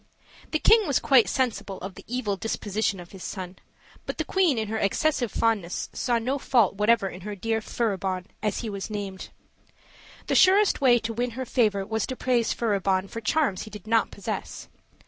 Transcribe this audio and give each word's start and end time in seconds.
The 0.49 0.57
king 0.57 0.87
was 0.87 0.97
quite 0.97 1.29
sensible 1.29 1.77
of 1.81 1.93
the 1.93 2.03
evil 2.07 2.35
disposition 2.35 2.99
of 2.99 3.11
his 3.11 3.23
son, 3.23 3.57
but 4.07 4.17
the 4.17 4.25
queen 4.25 4.57
in 4.57 4.67
her 4.67 4.79
excessive 4.79 5.31
fondness 5.31 5.89
saw 5.93 6.17
no 6.17 6.39
fault 6.39 6.73
whatever 6.73 7.07
in 7.07 7.21
her 7.21 7.35
dear 7.35 7.61
Furibon, 7.61 8.25
as 8.41 8.61
he 8.61 8.67
was 8.71 8.89
named. 8.89 9.29
The 10.25 10.33
surest 10.33 10.81
way 10.81 10.97
to 10.97 11.13
win 11.13 11.31
her 11.37 11.45
favor 11.45 11.85
was 11.85 12.07
to 12.07 12.15
praise 12.15 12.51
Furibon 12.51 13.09
for 13.11 13.21
charms 13.21 13.61
he 13.61 13.69
did 13.69 13.85
not 13.85 14.09
possess. 14.09 14.69